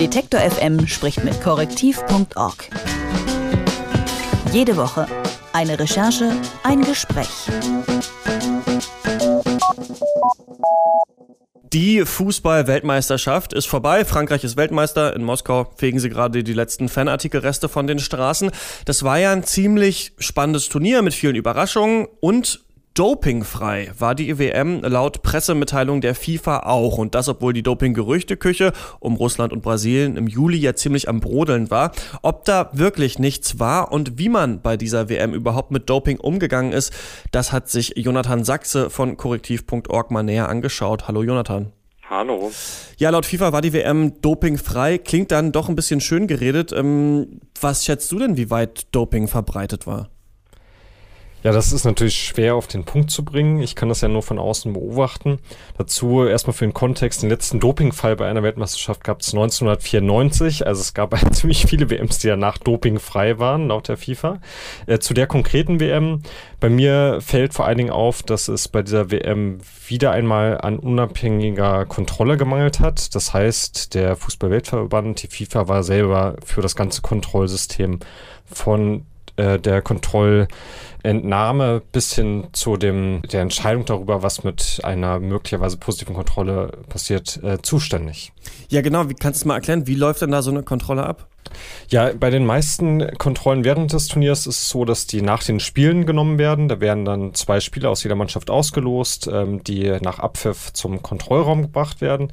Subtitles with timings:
[0.00, 2.70] Detektor FM spricht mit korrektiv.org.
[4.50, 5.06] Jede Woche
[5.52, 7.28] eine Recherche, ein Gespräch.
[11.74, 14.06] Die Fußball-Weltmeisterschaft ist vorbei.
[14.06, 15.14] Frankreich ist Weltmeister.
[15.14, 18.52] In Moskau fegen sie gerade die letzten Fanartikelreste von den Straßen.
[18.86, 22.64] Das war ja ein ziemlich spannendes Turnier mit vielen Überraschungen und
[22.94, 26.98] Dopingfrei war die WM laut Pressemitteilung der FIFA auch.
[26.98, 31.70] Und das, obwohl die Doping-Gerüchteküche um Russland und Brasilien im Juli ja ziemlich am Brodeln
[31.70, 31.92] war.
[32.22, 36.72] Ob da wirklich nichts war und wie man bei dieser WM überhaupt mit Doping umgegangen
[36.72, 36.92] ist,
[37.30, 41.06] das hat sich Jonathan Sachse von korrektiv.org mal näher angeschaut.
[41.06, 41.72] Hallo Jonathan.
[42.10, 42.50] Hallo.
[42.98, 44.98] Ja, laut FIFA war die WM dopingfrei.
[44.98, 46.72] Klingt dann doch ein bisschen schön geredet.
[46.72, 50.10] Ähm, was schätzt du denn, wie weit Doping verbreitet war?
[51.42, 53.62] Ja, das ist natürlich schwer auf den Punkt zu bringen.
[53.62, 55.38] Ich kann das ja nur von außen beobachten.
[55.78, 60.66] Dazu erstmal für den Kontext, den letzten Dopingfall bei einer Weltmeisterschaft gab es 1994.
[60.66, 64.38] Also es gab ziemlich viele WMs, die danach dopingfrei waren, laut der FIFA.
[64.86, 66.22] Äh, zu der konkreten WM,
[66.60, 70.78] bei mir fällt vor allen Dingen auf, dass es bei dieser WM wieder einmal an
[70.78, 73.14] unabhängiger Kontrolle gemangelt hat.
[73.14, 78.00] Das heißt, der Fußballweltverband, die FIFA war selber für das ganze Kontrollsystem
[78.44, 79.06] von
[79.40, 86.14] äh, der Kontrollentnahme bis hin zu dem, der Entscheidung darüber, was mit einer möglicherweise positiven
[86.14, 88.32] Kontrolle passiert, äh, zuständig.
[88.68, 89.08] Ja, genau.
[89.08, 91.26] Wie kannst du mal erklären, wie läuft denn da so eine Kontrolle ab?
[91.88, 95.58] Ja, bei den meisten Kontrollen während des Turniers ist es so, dass die nach den
[95.58, 96.68] Spielen genommen werden.
[96.68, 101.62] Da werden dann zwei Spieler aus jeder Mannschaft ausgelost, ähm, die nach Abpfiff zum Kontrollraum
[101.62, 102.32] gebracht werden.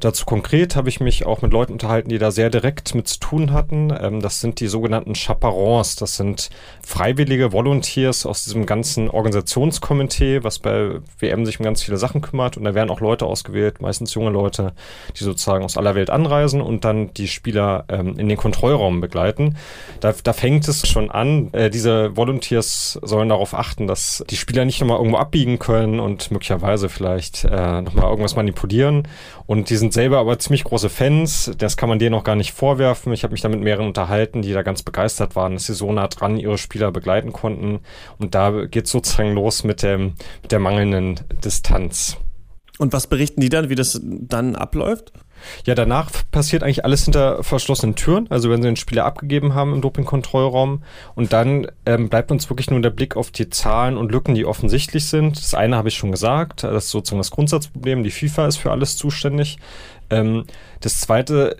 [0.00, 3.18] Dazu konkret habe ich mich auch mit Leuten unterhalten, die da sehr direkt mit zu
[3.18, 3.92] tun hatten.
[4.00, 5.96] Ähm, das sind die sogenannten Chaperons.
[5.96, 6.50] Das sind
[6.86, 12.56] freiwillige Volunteers aus diesem ganzen Organisationskomitee, was bei WM sich um ganz viele Sachen kümmert.
[12.56, 14.72] Und da werden auch Leute ausgewählt, meistens junge Leute,
[15.18, 19.56] die sozusagen aus aller Welt anreisen und dann die Spieler ähm, in den Kontrollraum begleiten.
[19.98, 21.52] Da, da fängt es schon an.
[21.52, 26.30] Äh, diese Volunteers sollen darauf achten, dass die Spieler nicht nochmal irgendwo abbiegen können und
[26.30, 29.08] möglicherweise vielleicht äh, nochmal irgendwas manipulieren.
[29.46, 31.50] Und diesen sind selber aber ziemlich große Fans.
[31.56, 33.10] Das kann man denen noch gar nicht vorwerfen.
[33.14, 35.90] Ich habe mich da mit mehreren unterhalten, die da ganz begeistert waren, dass sie so
[35.90, 37.80] nah dran ihre Spieler begleiten konnten.
[38.18, 40.12] Und da geht sozusagen los mit, dem,
[40.42, 42.18] mit der mangelnden Distanz.
[42.76, 45.12] Und was berichten die dann, wie das dann abläuft?
[45.66, 48.26] Ja, danach passiert eigentlich alles hinter verschlossenen Türen.
[48.30, 50.82] Also wenn sie den Spieler abgegeben haben im Dopingkontrollraum.
[51.14, 54.44] Und dann ähm, bleibt uns wirklich nur der Blick auf die Zahlen und Lücken, die
[54.44, 55.36] offensichtlich sind.
[55.38, 58.02] Das eine habe ich schon gesagt, das ist sozusagen das Grundsatzproblem.
[58.02, 59.58] Die FIFA ist für alles zuständig.
[60.10, 60.44] Ähm,
[60.80, 61.56] das zweite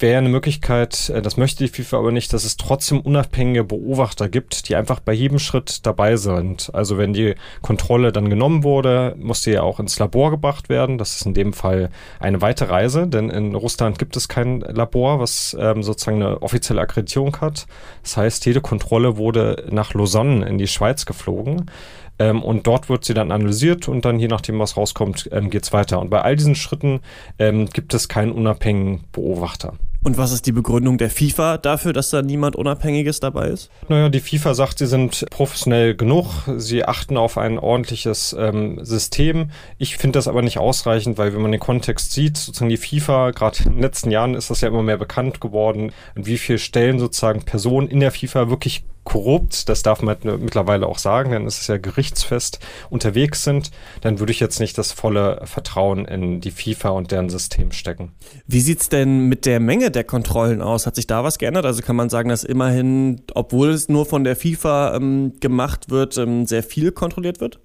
[0.00, 4.28] wäre eine Möglichkeit, äh, das möchte die FIFA aber nicht, dass es trotzdem unabhängige Beobachter
[4.28, 6.70] gibt, die einfach bei jedem Schritt dabei sind.
[6.74, 10.98] Also wenn die Kontrolle dann genommen wurde, muss die ja auch ins Labor gebracht werden.
[10.98, 15.20] Das ist in dem Fall eine weite Reise, denn in Russland gibt es kein Labor,
[15.20, 17.66] was ähm, sozusagen eine offizielle Akkreditierung hat.
[18.02, 21.70] Das heißt, jede Kontrolle wurde nach Lausanne in die Schweiz geflogen.
[22.18, 25.64] Ähm, und dort wird sie dann analysiert und dann je nachdem, was rauskommt, ähm, geht
[25.64, 26.00] es weiter.
[26.00, 27.00] Und bei all diesen Schritten
[27.38, 29.74] ähm, gibt es keinen unabhängigen Beobachter.
[30.04, 33.68] Und was ist die Begründung der FIFA dafür, dass da niemand Unabhängiges dabei ist?
[33.88, 36.26] Naja, die FIFA sagt, sie sind professionell genug,
[36.56, 39.50] sie achten auf ein ordentliches ähm, System.
[39.76, 43.32] Ich finde das aber nicht ausreichend, weil wenn man den Kontext sieht, sozusagen die FIFA,
[43.32, 46.58] gerade in den letzten Jahren ist das ja immer mehr bekannt geworden, an wie viele
[46.58, 51.46] Stellen sozusagen Personen in der FIFA wirklich korrupt, das darf man mittlerweile auch sagen, denn
[51.46, 52.58] es ist ja gerichtsfest
[52.90, 53.70] unterwegs sind,
[54.02, 58.12] dann würde ich jetzt nicht das volle Vertrauen in die FIFA und deren System stecken.
[58.46, 60.86] Wie sieht es denn mit der Menge der Kontrollen aus?
[60.86, 61.64] Hat sich da was geändert?
[61.64, 66.18] Also kann man sagen, dass immerhin, obwohl es nur von der FIFA ähm, gemacht wird,
[66.18, 67.60] ähm, sehr viel kontrolliert wird?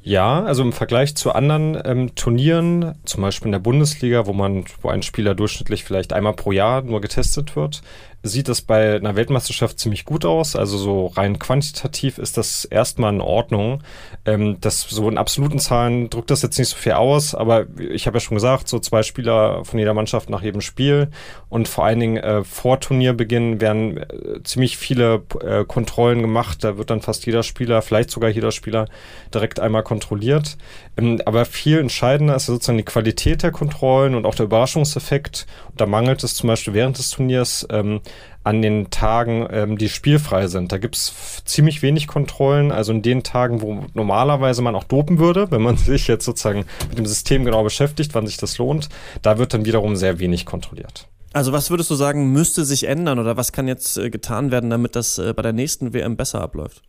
[0.00, 4.64] Ja, also im Vergleich zu anderen ähm, Turnieren, zum Beispiel in der Bundesliga, wo man,
[4.80, 7.82] wo ein Spieler durchschnittlich vielleicht einmal pro Jahr nur getestet wird,
[8.22, 10.56] sieht das bei einer Weltmeisterschaft ziemlich gut aus.
[10.56, 13.82] Also so rein quantitativ ist das erstmal in Ordnung.
[14.24, 18.06] Ähm, das so in absoluten Zahlen drückt das jetzt nicht so viel aus, aber ich
[18.06, 21.08] habe ja schon gesagt, so zwei Spieler von jeder Mannschaft nach jedem Spiel
[21.48, 26.64] und vor allen Dingen äh, vor Turnierbeginn werden äh, ziemlich viele äh, Kontrollen gemacht.
[26.64, 28.86] Da wird dann fast jeder Spieler, vielleicht sogar jeder Spieler
[29.32, 30.58] direkt einmal kontrolliert.
[30.96, 35.46] Ähm, aber viel entscheidender ist sozusagen die Qualität der Kontrollen und auch der Überraschungseffekt.
[35.70, 38.00] Und da mangelt es zum Beispiel während des Turniers ähm,
[38.44, 40.72] an den Tagen, ähm, die spielfrei sind.
[40.72, 42.72] Da gibt es ziemlich wenig Kontrollen.
[42.72, 46.64] Also in den Tagen, wo normalerweise man auch dopen würde, wenn man sich jetzt sozusagen
[46.88, 48.88] mit dem System genau beschäftigt, wann sich das lohnt,
[49.22, 51.08] da wird dann wiederum sehr wenig kontrolliert.
[51.32, 54.70] Also was würdest du sagen, müsste sich ändern oder was kann jetzt äh, getan werden,
[54.70, 56.82] damit das äh, bei der nächsten WM besser abläuft?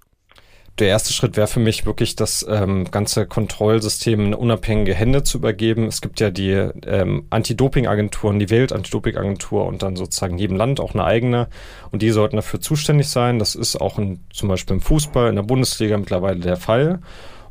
[0.79, 5.37] Der erste Schritt wäre für mich wirklich, das ähm, ganze Kontrollsystem in unabhängige Hände zu
[5.37, 5.85] übergeben.
[5.87, 11.03] Es gibt ja die ähm, Anti-Doping-Agenturen, die Welt-Anti-Doping-Agentur und dann sozusagen jedem Land auch eine
[11.03, 11.47] eigene.
[11.91, 13.39] Und die sollten dafür zuständig sein.
[13.39, 16.99] Das ist auch in, zum Beispiel im Fußball, in der Bundesliga mittlerweile der Fall.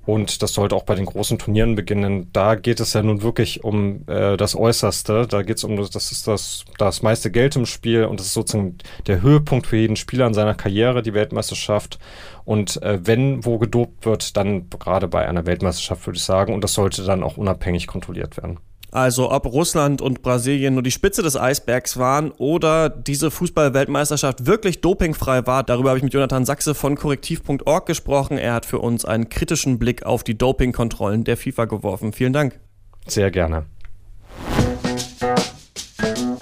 [0.08, 2.30] Und das sollte auch bei den großen Turnieren beginnen.
[2.32, 5.26] Da geht es ja nun wirklich um äh, das Äußerste.
[5.26, 8.32] Da geht es um, das ist das, das meiste Geld im Spiel und das ist
[8.32, 11.98] sozusagen der Höhepunkt für jeden Spieler in seiner Karriere, die Weltmeisterschaft.
[12.46, 16.54] Und äh, wenn wo gedopt wird, dann gerade bei einer Weltmeisterschaft, würde ich sagen.
[16.54, 18.60] Und das sollte dann auch unabhängig kontrolliert werden.
[18.90, 24.80] Also ob Russland und Brasilien nur die Spitze des Eisbergs waren oder diese Fußball-Weltmeisterschaft wirklich
[24.80, 28.38] dopingfrei war, darüber habe ich mit Jonathan Sachse von korrektiv.org gesprochen.
[28.38, 32.12] Er hat für uns einen kritischen Blick auf die Dopingkontrollen der FIFA geworfen.
[32.12, 32.58] Vielen Dank.
[33.06, 33.66] Sehr gerne.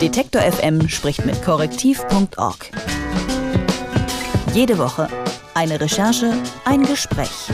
[0.01, 2.71] Detektor FM spricht mit korrektiv.org.
[4.55, 5.09] Jede Woche
[5.57, 6.35] eine Recherche,
[6.67, 7.51] ein Gespräch.